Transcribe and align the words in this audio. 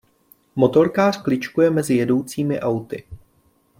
Motorkář 0.55 1.21
kličkuje 1.21 1.69
mezi 1.71 1.95
jedoucími 1.95 2.59
auty. 2.59 3.03